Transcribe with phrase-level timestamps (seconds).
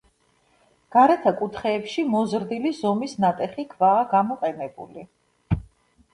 [0.95, 5.07] გარეთა კუთხეებში მოზრდილი ზომის ნატეხი ქვაა გამოყენებული.